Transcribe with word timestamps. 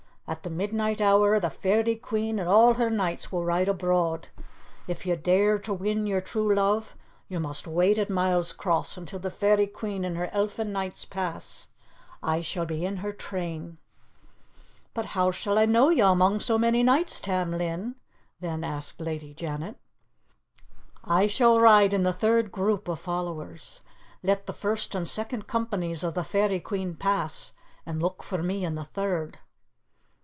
At 0.27 0.43
the 0.43 0.49
midnight 0.49 1.01
hour, 1.01 1.41
the 1.41 1.49
Fairy 1.49 1.97
Queen 1.97 2.39
and 2.39 2.47
all 2.47 2.75
her 2.75 2.89
knights 2.89 3.33
will 3.33 3.43
ride 3.43 3.67
abroad. 3.67 4.29
If 4.87 5.05
you 5.05 5.17
dare 5.17 5.57
win 5.67 6.07
your 6.07 6.21
true 6.21 6.55
love, 6.55 6.95
you 7.27 7.37
must 7.37 7.67
wait 7.67 7.97
at 7.97 8.09
Milescross 8.09 8.95
until 8.95 9.19
the 9.19 9.29
Fairy 9.29 9.67
Queen 9.67 10.05
and 10.05 10.15
her 10.15 10.29
Elfin 10.31 10.71
Knights 10.71 11.03
pass. 11.03 11.67
I 12.23 12.39
shall 12.39 12.65
be 12.65 12.85
in 12.85 12.97
her 12.97 13.11
train." 13.11 13.77
"But 14.93 15.07
how 15.07 15.31
shall 15.31 15.57
I 15.57 15.65
know 15.65 15.89
you 15.89 16.05
among 16.05 16.39
so 16.39 16.57
many 16.57 16.81
knights, 16.81 17.19
Tam 17.19 17.51
Lin?" 17.51 17.95
then 18.39 18.63
asked 18.63 19.01
Lady 19.01 19.33
Janet. 19.33 19.75
"I 21.03 21.27
shall 21.27 21.59
ride 21.59 21.93
in 21.93 22.03
the 22.03 22.13
third 22.13 22.53
group 22.53 22.87
of 22.87 23.01
followers. 23.01 23.81
Let 24.23 24.47
the 24.47 24.53
first 24.53 24.95
and 24.95 25.05
second 25.05 25.47
companies 25.47 26.05
of 26.05 26.13
the 26.13 26.23
Fairy 26.23 26.61
Queen 26.61 26.95
pass, 26.95 27.51
and 27.85 28.01
look 28.01 28.23
for 28.23 28.41
me 28.41 28.63
in 28.63 28.75
the 28.75 28.85
third. 28.85 29.37